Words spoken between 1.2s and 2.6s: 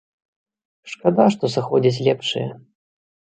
што сыходзяць лепшыя.